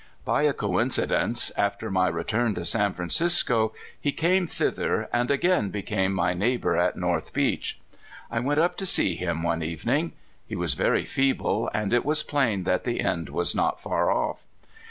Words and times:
By 0.25 0.41
a 0.41 0.53
coincidence, 0.53 1.51
after 1.55 1.91
my 1.91 2.07
return 2.07 2.55
to 2.55 2.65
San 2.65 2.93
Fran 2.95 3.11
cisco, 3.11 3.71
he 3.99 4.11
came 4.11 4.47
thither, 4.47 5.07
and 5.13 5.29
again 5.29 5.69
became 5.69 6.11
my 6.11 6.33
neigh 6.33 6.57
bor 6.57 6.75
at 6.75 6.97
North 6.97 7.33
Beach. 7.33 7.79
I 8.31 8.39
went 8.39 8.59
up 8.59 8.75
to 8.77 8.87
see 8.87 9.13
him 9.13 9.43
one 9.43 9.61
evening. 9.61 10.13
He 10.47 10.55
was 10.55 10.73
very 10.73 11.05
feeble, 11.05 11.69
and 11.71 11.93
it 11.93 12.03
was 12.03 12.23
plain 12.23 12.63
that 12.63 12.83
the 12.83 12.99
end 13.01 13.29
was 13.29 13.53
not 13.53 13.79
far 13.79 14.09
off. 14.09 14.41